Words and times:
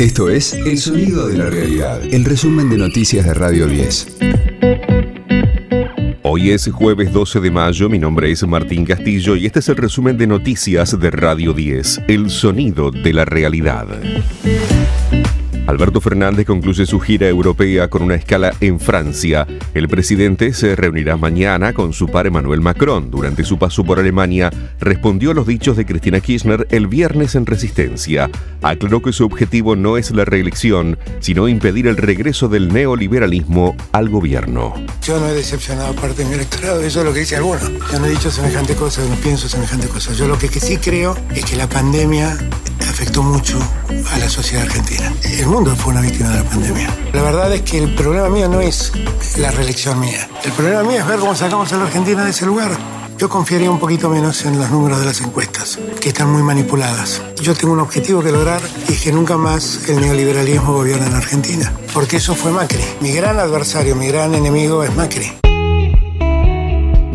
Esto 0.00 0.30
es 0.30 0.54
El 0.54 0.78
Sonido 0.78 1.28
de 1.28 1.36
la 1.36 1.50
Realidad, 1.50 2.00
el 2.02 2.24
resumen 2.24 2.70
de 2.70 2.78
noticias 2.78 3.26
de 3.26 3.34
Radio 3.34 3.66
10. 3.66 4.16
Hoy 6.22 6.52
es 6.52 6.70
jueves 6.72 7.12
12 7.12 7.40
de 7.40 7.50
mayo, 7.50 7.90
mi 7.90 7.98
nombre 7.98 8.30
es 8.30 8.42
Martín 8.46 8.86
Castillo 8.86 9.36
y 9.36 9.44
este 9.44 9.58
es 9.58 9.68
el 9.68 9.76
resumen 9.76 10.16
de 10.16 10.26
noticias 10.26 10.98
de 10.98 11.10
Radio 11.10 11.52
10, 11.52 12.04
El 12.08 12.30
Sonido 12.30 12.90
de 12.90 13.12
la 13.12 13.26
Realidad. 13.26 13.88
Alberto 15.70 16.00
Fernández 16.00 16.46
concluye 16.46 16.84
su 16.84 16.98
gira 16.98 17.28
europea 17.28 17.86
con 17.86 18.02
una 18.02 18.16
escala 18.16 18.52
en 18.60 18.80
Francia. 18.80 19.46
El 19.72 19.88
presidente 19.88 20.52
se 20.52 20.74
reunirá 20.74 21.16
mañana 21.16 21.72
con 21.72 21.92
su 21.92 22.08
par 22.08 22.26
Emmanuel 22.26 22.60
Macron. 22.60 23.08
Durante 23.08 23.44
su 23.44 23.56
paso 23.56 23.84
por 23.84 24.00
Alemania, 24.00 24.50
respondió 24.80 25.30
a 25.30 25.34
los 25.34 25.46
dichos 25.46 25.76
de 25.76 25.86
Cristina 25.86 26.18
Kirchner 26.18 26.66
el 26.72 26.88
viernes 26.88 27.36
en 27.36 27.46
Resistencia. 27.46 28.28
Aclaró 28.62 29.00
que 29.00 29.12
su 29.12 29.24
objetivo 29.24 29.76
no 29.76 29.96
es 29.96 30.10
la 30.10 30.24
reelección, 30.24 30.98
sino 31.20 31.46
impedir 31.46 31.86
el 31.86 31.96
regreso 31.96 32.48
del 32.48 32.72
neoliberalismo 32.72 33.76
al 33.92 34.08
gobierno. 34.08 34.74
Yo 35.04 35.20
no 35.20 35.28
he 35.28 35.34
decepcionado 35.34 35.94
parte 35.94 36.24
de 36.24 36.30
mi 36.30 36.34
electorado, 36.34 36.80
eso 36.80 36.98
es 36.98 37.06
lo 37.06 37.12
que 37.12 37.20
dice 37.20 37.36
alguno. 37.36 37.60
Yo 37.92 38.00
no 38.00 38.06
he 38.06 38.10
dicho 38.10 38.28
semejante 38.32 38.74
cosa, 38.74 39.02
no 39.08 39.14
pienso 39.14 39.48
semejante 39.48 39.86
cosa. 39.86 40.12
Yo 40.14 40.26
lo 40.26 40.36
que, 40.36 40.48
que 40.48 40.58
sí 40.58 40.78
creo 40.78 41.16
es 41.32 41.44
que 41.44 41.54
la 41.54 41.68
pandemia 41.68 42.36
afectó 42.88 43.22
mucho 43.22 43.58
a 44.12 44.18
la 44.18 44.28
sociedad 44.28 44.64
argentina. 44.64 45.12
El 45.24 45.46
mundo 45.46 45.74
fue 45.76 45.92
una 45.92 46.00
víctima 46.00 46.30
de 46.30 46.36
la 46.36 46.44
pandemia. 46.44 46.88
La 47.12 47.22
verdad 47.22 47.52
es 47.52 47.62
que 47.62 47.78
el 47.78 47.94
problema 47.94 48.28
mío 48.28 48.48
no 48.48 48.60
es 48.60 48.92
la 49.38 49.50
reelección 49.50 50.00
mía. 50.00 50.28
El 50.44 50.52
problema 50.52 50.82
mío 50.82 51.00
es 51.00 51.06
ver 51.06 51.18
cómo 51.18 51.34
sacamos 51.34 51.72
a 51.72 51.76
la 51.76 51.84
Argentina 51.84 52.24
de 52.24 52.30
ese 52.30 52.46
lugar. 52.46 52.70
Yo 53.18 53.28
confiaría 53.28 53.70
un 53.70 53.78
poquito 53.78 54.08
menos 54.08 54.46
en 54.46 54.58
los 54.58 54.70
números 54.70 54.98
de 55.00 55.04
las 55.04 55.20
encuestas, 55.20 55.78
que 56.00 56.08
están 56.08 56.32
muy 56.32 56.42
manipuladas. 56.42 57.20
Yo 57.42 57.54
tengo 57.54 57.74
un 57.74 57.80
objetivo 57.80 58.22
que 58.22 58.32
lograr 58.32 58.62
y 58.88 58.94
es 58.94 59.02
que 59.02 59.12
nunca 59.12 59.36
más 59.36 59.88
el 59.90 60.00
neoliberalismo 60.00 60.72
gobierne 60.72 61.06
en 61.06 61.14
Argentina. 61.14 61.70
Porque 61.92 62.16
eso 62.16 62.34
fue 62.34 62.50
Macri. 62.50 62.80
Mi 63.00 63.12
gran 63.12 63.38
adversario, 63.38 63.94
mi 63.94 64.08
gran 64.08 64.34
enemigo 64.34 64.82
es 64.84 64.94
Macri. 64.96 65.49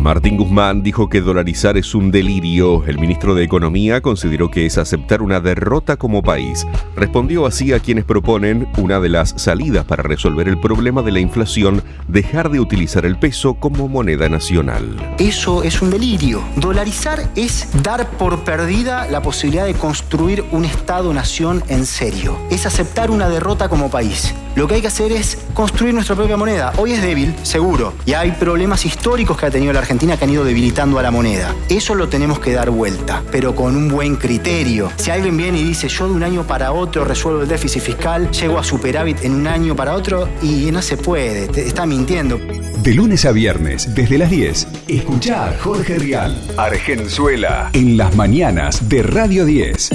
Martín 0.00 0.38
Guzmán 0.38 0.82
dijo 0.82 1.10
que 1.10 1.20
dolarizar 1.20 1.76
es 1.76 1.94
un 1.94 2.10
delirio. 2.10 2.82
El 2.86 2.98
ministro 2.98 3.34
de 3.34 3.44
Economía 3.44 4.00
consideró 4.00 4.50
que 4.50 4.64
es 4.64 4.78
aceptar 4.78 5.20
una 5.20 5.40
derrota 5.40 5.98
como 5.98 6.22
país. 6.22 6.66
Respondió 6.96 7.44
así 7.44 7.74
a 7.74 7.80
quienes 7.80 8.06
proponen 8.06 8.66
una 8.78 8.98
de 8.98 9.10
las 9.10 9.34
salidas 9.36 9.84
para 9.84 10.02
resolver 10.02 10.48
el 10.48 10.58
problema 10.58 11.02
de 11.02 11.12
la 11.12 11.20
inflación, 11.20 11.82
dejar 12.08 12.48
de 12.48 12.60
utilizar 12.60 13.04
el 13.04 13.18
peso 13.18 13.52
como 13.54 13.88
moneda 13.88 14.30
nacional. 14.30 14.96
Eso 15.18 15.62
es 15.62 15.82
un 15.82 15.90
delirio. 15.90 16.42
Dolarizar 16.56 17.28
es 17.36 17.68
dar 17.82 18.08
por 18.12 18.42
perdida 18.42 19.06
la 19.06 19.20
posibilidad 19.20 19.66
de 19.66 19.74
construir 19.74 20.44
un 20.50 20.64
Estado-nación 20.64 21.62
en 21.68 21.84
serio. 21.84 22.38
Es 22.50 22.64
aceptar 22.64 23.10
una 23.10 23.28
derrota 23.28 23.68
como 23.68 23.90
país. 23.90 24.34
Lo 24.56 24.66
que 24.66 24.76
hay 24.76 24.80
que 24.80 24.88
hacer 24.88 25.12
es 25.12 25.38
construir 25.52 25.94
nuestra 25.94 26.16
propia 26.16 26.36
moneda. 26.36 26.72
Hoy 26.78 26.92
es 26.92 27.02
débil, 27.02 27.34
seguro, 27.42 27.92
y 28.06 28.14
hay 28.14 28.32
problemas 28.32 28.84
históricos 28.84 29.38
que 29.38 29.46
ha 29.46 29.50
tenido 29.50 29.72
la 29.72 29.78
Argentina 29.78 29.89
que 29.98 30.24
han 30.24 30.30
ido 30.30 30.44
debilitando 30.44 31.00
a 31.00 31.02
la 31.02 31.10
moneda. 31.10 31.54
Eso 31.68 31.96
lo 31.96 32.08
tenemos 32.08 32.38
que 32.38 32.52
dar 32.52 32.70
vuelta, 32.70 33.24
pero 33.32 33.56
con 33.56 33.76
un 33.76 33.88
buen 33.88 34.14
criterio. 34.14 34.90
Si 34.96 35.10
alguien 35.10 35.36
viene 35.36 35.58
y 35.58 35.64
dice 35.64 35.88
yo 35.88 36.06
de 36.06 36.14
un 36.14 36.22
año 36.22 36.46
para 36.46 36.72
otro 36.72 37.04
resuelvo 37.04 37.42
el 37.42 37.48
déficit 37.48 37.82
fiscal, 37.82 38.30
llego 38.30 38.58
a 38.58 38.64
superávit 38.64 39.24
en 39.24 39.34
un 39.34 39.48
año 39.48 39.74
para 39.74 39.94
otro 39.94 40.28
y 40.42 40.70
no 40.70 40.80
se 40.80 40.96
puede, 40.96 41.48
te 41.48 41.66
está 41.66 41.86
mintiendo. 41.86 42.38
De 42.82 42.94
lunes 42.94 43.24
a 43.24 43.32
viernes, 43.32 43.92
desde 43.94 44.16
las 44.16 44.30
10, 44.30 44.68
escucha 44.86 45.48
a 45.48 45.58
Jorge 45.58 45.98
Rial, 45.98 46.40
Argenzuela, 46.56 47.70
en 47.72 47.96
las 47.96 48.14
mañanas 48.14 48.88
de 48.88 49.02
Radio 49.02 49.44
10. 49.44 49.90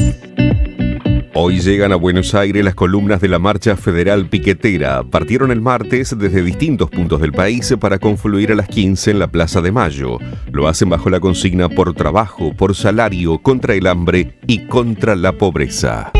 Hoy 1.38 1.60
llegan 1.60 1.92
a 1.92 1.98
Buenos 1.98 2.34
Aires 2.34 2.64
las 2.64 2.76
columnas 2.76 3.20
de 3.20 3.28
la 3.28 3.40
Marcha 3.40 3.76
Federal 3.76 4.30
Piquetera. 4.30 5.04
Partieron 5.04 5.52
el 5.52 5.60
martes 5.60 6.18
desde 6.18 6.42
distintos 6.42 6.90
puntos 6.90 7.20
del 7.20 7.34
país 7.34 7.76
para 7.78 8.00
confluir 8.00 8.54
a 8.54 8.56
las 8.56 8.70
15 8.70 9.12
en 9.12 9.20
la 9.20 9.28
Plaza 9.28 9.60
de 9.60 9.74
Mayo. 9.74 10.18
Lo 10.54 10.70
hacen 10.70 10.88
bajo 10.88 11.10
la 11.10 11.20
consigna 11.20 11.68
por 11.68 11.94
trabajo, 11.94 12.54
por 12.56 12.74
salario, 12.74 13.40
contra 13.40 13.74
el 13.74 13.86
hambre 13.86 14.40
y 14.48 14.66
contra 14.68 15.18
la 15.18 15.34
pobreza. 15.34 16.14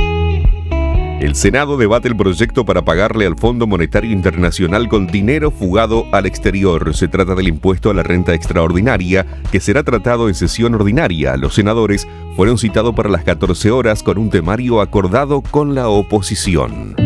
El 1.20 1.34
Senado 1.34 1.78
debate 1.78 2.10
el 2.10 2.18
proyecto 2.18 2.66
para 2.66 2.84
pagarle 2.84 3.26
al 3.26 3.38
Fondo 3.38 3.68
Monetario 3.68 4.12
Internacional 4.12 4.90
con 4.90 5.08
dinero 5.08 5.50
fugado 5.50 6.06
al 6.12 6.26
exterior. 6.26 6.94
Se 6.94 7.08
trata 7.08 7.36
del 7.36 7.48
impuesto 7.48 7.90
a 7.90 7.94
la 7.94 8.04
renta 8.04 8.34
extraordinaria, 8.34 9.26
que 9.50 9.62
será 9.62 9.84
tratado 9.84 10.28
en 10.28 10.36
sesión 10.36 10.76
ordinaria. 10.76 11.38
Los 11.38 11.56
senadores 11.56 12.06
fueron 12.36 12.58
citados 12.58 12.94
para 12.94 13.10
las 13.10 13.24
14 13.24 13.72
horas 13.72 14.04
con 14.04 14.18
un 14.18 14.30
temario 14.30 14.82
acordado 14.82 15.42
con 15.42 15.74
la 15.74 15.88
oposición. 15.88 17.05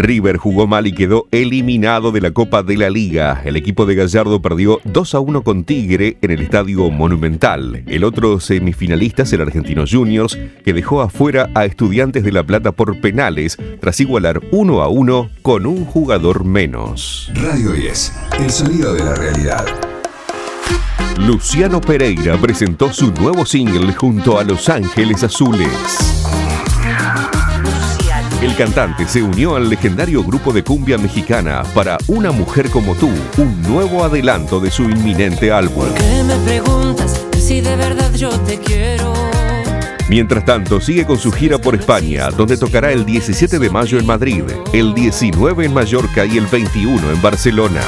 River 0.00 0.38
jugó 0.38 0.66
mal 0.66 0.86
y 0.86 0.92
quedó 0.92 1.26
eliminado 1.30 2.12
de 2.12 2.20
la 2.20 2.30
Copa 2.30 2.62
de 2.62 2.76
la 2.76 2.90
Liga. 2.90 3.42
El 3.44 3.56
equipo 3.56 3.86
de 3.86 3.94
Gallardo 3.94 4.40
perdió 4.40 4.80
2 4.84 5.14
a 5.14 5.20
1 5.20 5.42
con 5.42 5.64
Tigre 5.64 6.16
en 6.22 6.30
el 6.30 6.40
Estadio 6.40 6.90
Monumental. 6.90 7.82
El 7.86 8.04
otro 8.04 8.40
semifinalista 8.40 9.24
es 9.24 9.32
el 9.32 9.42
Argentino 9.42 9.84
Juniors, 9.90 10.38
que 10.64 10.72
dejó 10.72 11.02
afuera 11.02 11.50
a 11.54 11.64
Estudiantes 11.64 12.24
de 12.24 12.32
La 12.32 12.44
Plata 12.44 12.72
por 12.72 13.00
penales 13.00 13.58
tras 13.80 14.00
igualar 14.00 14.40
1 14.50 14.82
a 14.82 14.88
1 14.88 15.30
con 15.42 15.66
un 15.66 15.84
jugador 15.84 16.44
menos. 16.44 17.30
Radio 17.34 17.72
10, 17.72 18.12
el 18.40 18.50
sonido 18.50 18.94
de 18.94 19.04
la 19.04 19.14
realidad. 19.14 19.66
Luciano 21.18 21.80
Pereira 21.80 22.38
presentó 22.38 22.92
su 22.92 23.12
nuevo 23.12 23.44
single 23.44 23.92
junto 23.92 24.38
a 24.38 24.44
Los 24.44 24.68
Ángeles 24.70 25.22
Azules. 25.22 26.29
El 28.42 28.56
cantante 28.56 29.06
se 29.06 29.22
unió 29.22 29.54
al 29.54 29.68
legendario 29.68 30.24
grupo 30.24 30.50
de 30.50 30.64
cumbia 30.64 30.96
mexicana 30.96 31.62
para 31.74 31.98
Una 32.06 32.32
mujer 32.32 32.70
como 32.70 32.94
tú, 32.94 33.10
un 33.36 33.62
nuevo 33.62 34.02
adelanto 34.02 34.60
de 34.60 34.70
su 34.70 34.84
inminente 34.84 35.52
álbum. 35.52 35.84
¿Por 35.84 35.92
qué 35.92 36.24
me 36.24 36.36
preguntas 36.36 37.20
si 37.38 37.60
de 37.60 37.76
verdad 37.76 38.10
yo 38.14 38.30
te 38.40 38.58
quiero? 38.58 39.12
Mientras 40.08 40.46
tanto, 40.46 40.80
sigue 40.80 41.04
con 41.04 41.18
su 41.18 41.30
gira 41.30 41.58
por 41.58 41.74
España, 41.74 42.30
donde 42.30 42.56
tocará 42.56 42.90
el 42.92 43.04
17 43.04 43.58
de 43.58 43.68
mayo 43.68 43.98
en 43.98 44.06
Madrid, 44.06 44.44
el 44.72 44.94
19 44.94 45.66
en 45.66 45.74
Mallorca 45.74 46.24
y 46.24 46.38
el 46.38 46.46
21 46.46 47.12
en 47.12 47.20
Barcelona. 47.20 47.82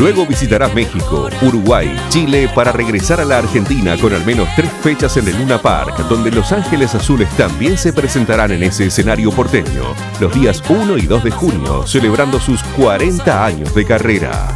Luego 0.00 0.26
visitará 0.26 0.68
México, 0.68 1.28
Uruguay, 1.42 1.94
Chile 2.08 2.50
para 2.54 2.72
regresar 2.72 3.20
a 3.20 3.24
la 3.26 3.36
Argentina 3.36 3.98
con 4.00 4.14
al 4.14 4.24
menos 4.24 4.48
tres 4.56 4.70
fechas 4.82 5.18
en 5.18 5.28
el 5.28 5.36
Luna 5.36 5.60
Park, 5.60 5.94
donde 6.08 6.30
Los 6.30 6.52
Ángeles 6.52 6.94
Azules 6.94 7.28
también 7.36 7.76
se 7.76 7.92
presentarán 7.92 8.50
en 8.50 8.62
ese 8.62 8.86
escenario 8.86 9.30
porteño, 9.30 9.94
los 10.18 10.34
días 10.34 10.62
1 10.66 10.96
y 10.96 11.02
2 11.02 11.24
de 11.24 11.30
junio, 11.30 11.86
celebrando 11.86 12.40
sus 12.40 12.62
40 12.78 13.44
años 13.44 13.74
de 13.74 13.84
carrera. 13.84 14.48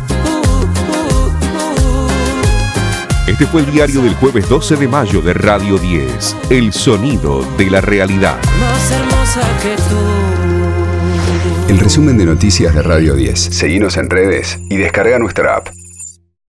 Este 3.27 3.47
fue 3.47 3.61
el 3.61 3.71
diario 3.71 4.01
del 4.01 4.15
jueves 4.15 4.49
12 4.49 4.77
de 4.77 4.89
mayo 4.89 5.21
de 5.21 5.35
Radio 5.35 5.77
10, 5.77 6.37
El 6.49 6.73
Sonido 6.73 7.45
de 7.59 7.69
la 7.69 7.83
Realidad. 7.83 8.39
El 11.75 11.81
resumen 11.81 12.17
de 12.17 12.25
noticias 12.25 12.73
de 12.73 12.83
Radio 12.83 13.17
10. 13.17 13.37
Seguimos 13.37 13.97
en 13.97 14.09
redes 14.09 14.61
y 14.71 14.77
descarga 14.77 15.19
nuestra 15.19 15.57
app. 15.57 15.84